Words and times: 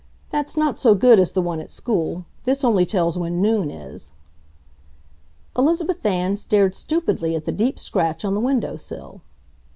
"That's 0.31 0.57
not 0.57 0.79
so 0.79 0.95
good 0.95 1.19
as 1.19 1.31
the 1.33 1.43
one 1.43 1.59
at 1.59 1.69
school. 1.69 2.25
This 2.45 2.63
only 2.63 2.87
tells 2.87 3.19
when 3.19 3.39
noon 3.39 3.69
is." 3.69 4.13
Elizabeth 5.55 6.03
Ann 6.03 6.35
stared 6.35 6.73
stupidly 6.73 7.35
at 7.35 7.45
the 7.45 7.51
deep 7.51 7.77
scratch 7.77 8.25
on 8.25 8.33
the 8.33 8.39
window 8.39 8.77
sill. 8.77 9.21